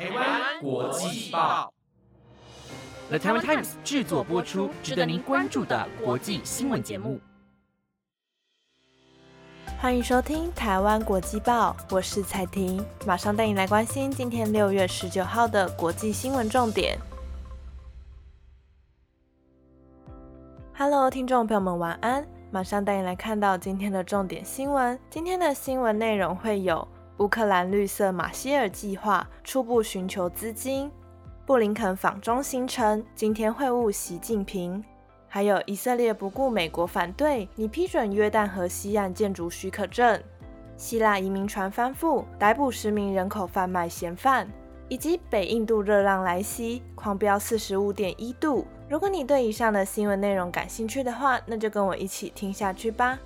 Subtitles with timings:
[0.00, 1.70] 台湾国际报
[3.10, 7.20] ，The Taiwan Times 制作播出，值得您关注的国际新闻节目。
[9.78, 16.98] 欢迎收听台湾国际报，我是彩婷，马上带你来关心今天六月十九号的国际新闻重点。
[20.78, 22.26] Hello，听众朋友们，晚安！
[22.50, 24.98] 马上带你来看到今天的重点新闻。
[25.10, 26.88] 今天的新闻内容会有：
[27.20, 30.90] 乌克兰绿色马歇尔计划初步寻求资金；
[31.44, 34.82] 布林肯访中行程，今天会晤习近平。
[35.28, 40.18] 还有以色列不顾美国反对，拟批准约旦河西岸建筑许可证；
[40.78, 44.46] 希腊移民船翻覆，逮捕十名人口贩卖嫌犯；
[44.88, 48.66] 以及北印度热浪来袭，狂飙四十五点一度。
[48.88, 53.18] 如果你对以上的新闻内容感兴趣的话，那就跟我一起听下去吧。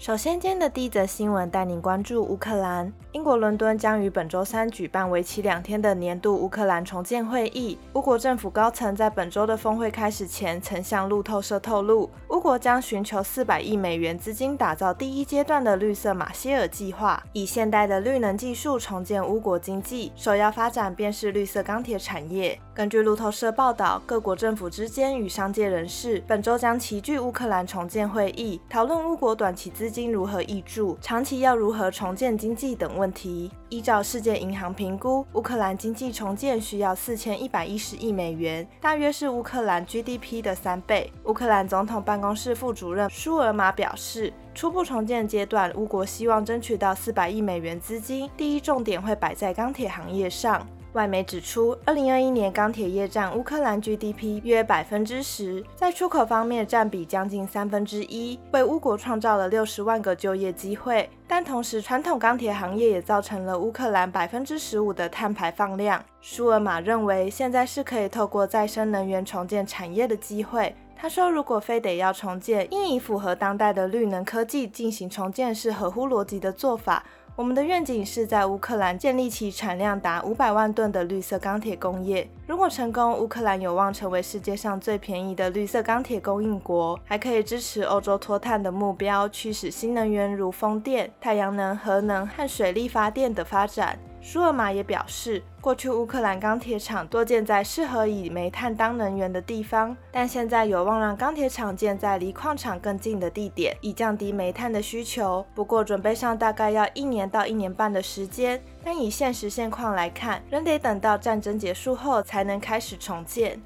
[0.00, 2.90] 首先，今天的第一则新闻带您关注乌克兰。
[3.12, 7.76] 英国伦敦将于本周三举办为期两天的年度乌克兰重建会议。
[7.92, 20.10] 乌国政府高层在本周的峰会开始前，曾向路透社透露，乌国将寻求四百亿美元资金，打造第一阶段的绿色马歇尔计划，以现代的绿能技术重建乌国经济。
[20.16, 22.58] 首要发展便是绿色钢铁产业。
[22.72, 33.50] 根据路透社报道，各国政府之间与商界人士本周将齐聚乌克兰重建会议，讨论乌国短期资资金如何挹注，长期要如何重建经济等问题。
[33.70, 41.12] 依照世界银行评估，乌克兰经济重建需要四千一百一十亿美元，大约是乌克兰 GDP 的三倍。
[41.24, 50.64] 乌克兰总统办公室副主任舒尔马表示，初步重建阶段，乌国希望争取到四百亿美元资金，第一重点会摆在钢铁行业上。
[50.94, 61.08] 外媒指出，二零二一年钢铁业占乌克兰 GDP 约百分之十，在出口方面占比将近三分之一，为乌国创造了六十万个就业机会。
[61.28, 66.04] 但同时，传统钢铁行业也造成了乌克兰百分之十五的碳排放量。
[66.20, 70.74] 舒尔马认为，现在是可以透过再生能源重建产业的机会。
[70.96, 77.02] 他说，如果非得要重建，应以符合当代的绿能科技进行重建，是合乎逻辑的做法。
[77.40, 82.28] 我们的愿景是在乌克兰建立起产量达五百万吨的绿色钢铁工业。
[82.46, 93.98] 如果成功，乌克兰有望成为世界上最便宜的绿色钢铁供应国，还可以支持欧洲脱碳的目标，驱使新能源如风电、太阳能、核能和水力发电的发展。
[94.22, 105.44] 舒尔马也表示，过去乌克兰钢铁厂多建在适合以煤炭当能源的地方，但现在有望让钢铁厂建在离矿场更近的地点，以降低煤炭的需求。
[105.54, 113.60] 不过，准备上大概要一年到一年半的时间，但以现实现况来看，仍得等到战争结束后才能开始重建。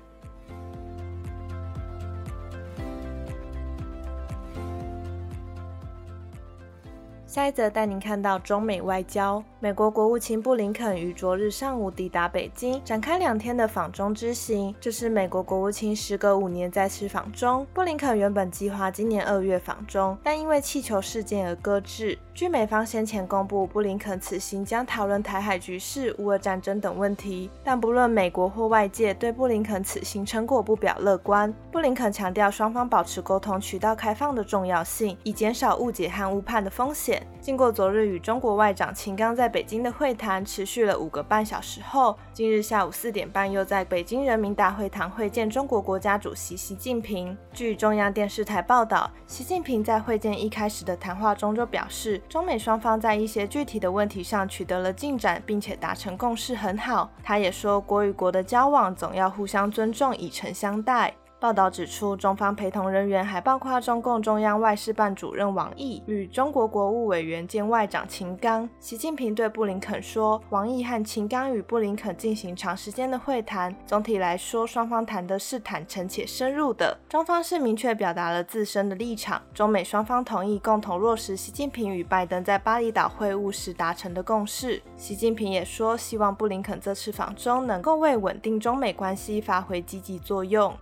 [7.34, 9.42] 下一则带您看到中美外交。
[9.58, 14.72] 美国国务卿布林肯于昨日上午抵达北京，展开两天的访中之行。
[14.80, 17.66] 这是美国国务卿时隔五年再次访中。
[17.74, 22.16] 布林肯原本计划今年二月访中，但因为气球事件而搁置。
[22.34, 27.48] 据美方先前公布，布林肯此行将讨论台海局势、乌俄战争等问题。
[27.62, 31.54] 但不论美国或外界对布林肯此行成果不表乐观。
[31.70, 37.24] 布林肯强调双方保持沟通渠道开放的重要性，以减少误解和误判的风险。
[37.40, 47.36] 经过昨日与中国外长秦刚在北京的会谈，持续了五个半小时后，今日下午四点半又在北京人民大会堂会见中国国家主席习近平。
[47.52, 57.10] 据中央电视台报道，习近平在会见一开始的谈话中就表示，中美双方在一些具体的问题上取得了进展，并且达成共识很好。
[57.22, 61.14] 他也说，国与国的交往总要互相尊重，以诚相待。
[61.44, 68.66] 报道指出，中方陪同人员还包括中共中央外事办主任王毅与中国国务委员兼外长秦刚。
[68.80, 76.98] 习近平对布林肯说：“王毅和秦刚与布林肯进行长时间的会谈，总体来说，双方谈的是坦诚且深入的。
[77.10, 79.42] 中方是明确表达了自身的立场。
[79.52, 84.80] 中美双方同意共同落实习近平与拜登在巴厘岛会晤时达成的共识。
[84.96, 90.74] 习近平也说，希望布林肯这次访中能够为稳定中美关系发挥积极作用。”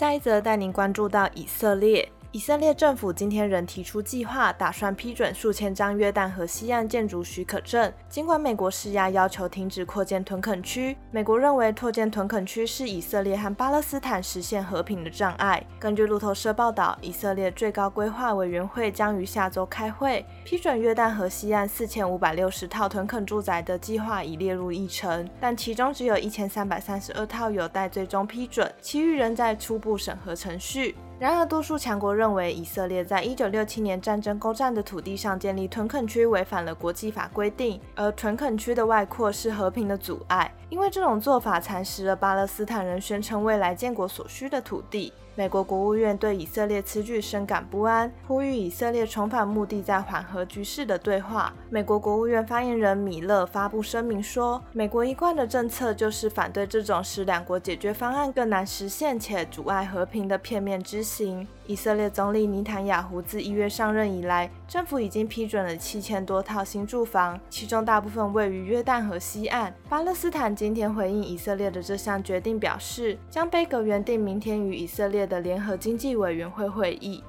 [0.00, 2.10] 下一则带您关注到以色列。
[2.32, 7.92] 以色列政府今天仍提出计划，打算批准数千张约旦河西岸建筑许可证。
[8.08, 15.60] 尽管美国施压要求停止扩建屯垦区，美国认为拓建屯垦区是以色列和巴勒斯坦实现和平的障碍。
[15.80, 30.94] 根据路透社报道，以色列最高规划委员会将于下周开会，批准约旦河西岸四千五百六十套屯垦住宅的计划已列入议程，但其中只有一千三百三十二套有待最终批准，其余仍在初步审核程序。
[31.20, 45.12] 然而，多数强国认为以色列在一九六七年战争攻占的土地上建立屯垦区违反了国际法规定，而屯垦区的外扩是和平的阻碍，因为这种做法蚕食了巴勒斯坦人宣称未来建国所需的土地。
[45.36, 51.54] 美国国务院对以色列此举深感不安，呼吁以色列重返目的在缓和局势的对话。
[51.70, 69.74] 美国国务院发言人米勒发布声明说：“美国一贯的政策就是反对这种使两国解决方案更难实现且阻碍和平的片面之行。”以色列总理尼坦雅胡自一月上任以来，政府已经批准了七千多套新住房，其中大部分位于约旦河西岸。
[69.88, 77.24] 巴勒斯坦今天回应以色列的这项决定，表示将杯格原定明天与以色列的联合经济委员会会议。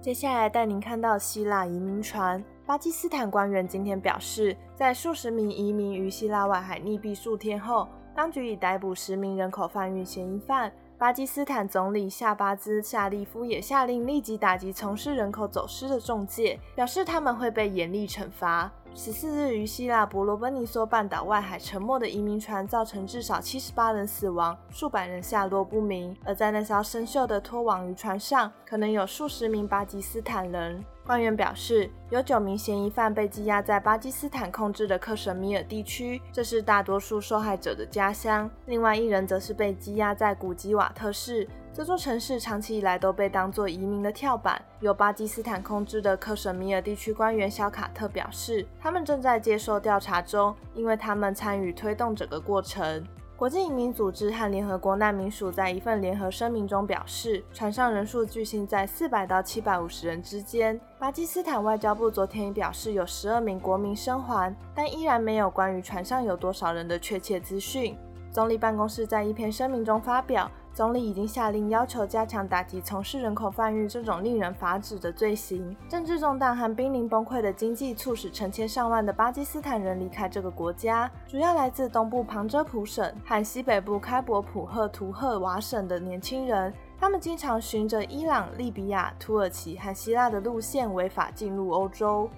[0.00, 2.44] 接下来带您看到希腊移民船。
[2.66, 10.72] 巴基斯坦官员今天表示，在数十名移民于希腊外海溺毙数天后，当局已逮捕十名人口贩运嫌疑犯。
[10.96, 18.72] 巴基斯坦总理夏巴兹夏利夫也下令立即打击从事人口走私的中介，表示他们会被严厉惩罚。
[18.96, 26.16] 十四日，于希腊伯罗奔尼撒半岛外海沉没的移民船造成至少七十八人死亡，数百人下落不明。
[26.24, 30.82] 而在那艘生锈的拖网渔船上，可能有数十名巴基斯坦人。
[31.04, 38.48] 官员表示，有九名嫌疑犯被羁押在巴基斯坦控制的克什米尔地区，这是大多数受害者的家乡。
[38.66, 41.48] 另外一人则是被羁押在古吉瓦特市。
[41.76, 44.62] 这座城市长期以来都被当作移民的跳板。
[44.78, 53.04] 由巴基斯坦控制的克什米尔地区官员肖卡特表示，他们正在接受调查中，因为他们参与推动整个过程。
[53.36, 60.80] 国际移民组织和联合国难民署在一份联合声明中表示，船上人数巨星在四百到七百五十人之间。
[60.96, 67.98] 巴基斯坦外交部昨天表示，有十二名国民生还，但依然没有关于船上有多少人的确切资讯。
[68.30, 70.48] 总理办公室在一篇声明中发表。
[70.74, 75.74] 总理已经下令要求加强打击从事人口贩运这种令人发指的罪行。
[75.88, 86.74] 政治动荡和濒临崩溃的经济促使成千上万的巴基斯坦人离开这个国家，主要来自东部旁遮普省和西北部开伯普赫图赫瓦省的年轻人。
[86.98, 92.28] 他们经常循着伊朗、利比亚、土耳其和希腊的路线违法进入欧洲。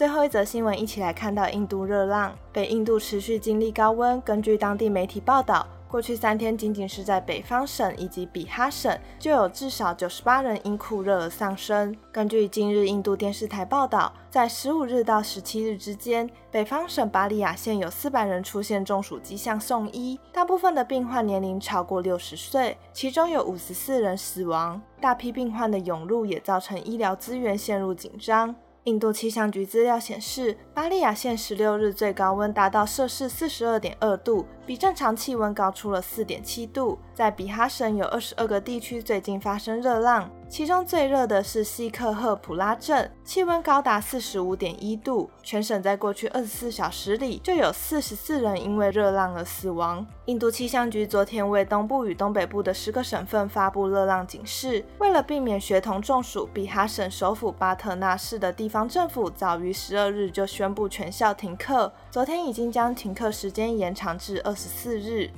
[0.00, 2.34] 最后一则新闻，一起来看到印度热浪。
[2.54, 11.94] 北印度持续经历高温，根据当地媒体报道，过去三天仅仅是在北方省以及比哈省，就有至少九十八人因酷热而丧生。
[12.10, 24.80] 根据今日印度电视台报道，在十五日到十七日之间，北方省巴里亚县有四百人出现中暑迹象送医，大部分的病患年龄超过六十岁，其中有五十四人死亡。
[24.98, 28.56] 大批病患的涌入也造成医疗资源陷入紧张。
[28.84, 36.96] 印度气象局资料显示，巴利亚县十六日最高温达到摄氏四十二点二度，比正常气温高出了四点七度。
[37.12, 40.30] 在比哈省有二十二个地区最近发生热浪。
[40.48, 45.28] 其中最热的是西克赫普拉镇，气温高达四十五点一度。
[45.42, 50.04] 全省在过去二十四小时里就有四十四人因为热浪而死亡。
[50.26, 54.84] 印度气象局昨天为东部与东北部的十个省份发布热浪警示。
[54.98, 65.30] 为了避免学童中暑，比哈省首府巴特纳市的地方政府早于十二日就宣布全校停课，昨天已经将停课时间延长至二十四日。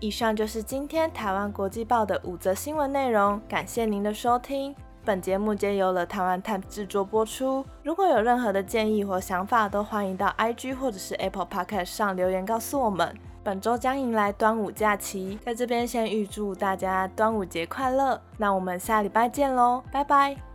[0.00, 4.74] 以上就是今天台湾国际报的五则新闻内容，感谢您的收听。
[5.04, 7.64] 本节目皆由了台湾 Time 制作播出。
[7.84, 13.16] 如果有任何的建议或想法，都欢迎到 IG 或者是 Apple Podcast 上留言告诉我们。
[13.44, 18.18] 本周将迎来端午假期，在这边先预祝大家端午节快乐。
[18.38, 20.53] 那我们下礼拜见喽，拜拜。